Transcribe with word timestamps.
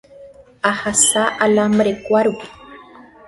Ahasa 0.71 1.21
alambre-kuárupi 1.45 2.47